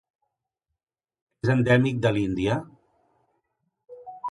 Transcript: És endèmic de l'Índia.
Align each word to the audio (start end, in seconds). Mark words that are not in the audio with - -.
És 1.43 1.51
endèmic 1.57 2.01
de 2.07 2.13
l'Índia. 2.17 2.57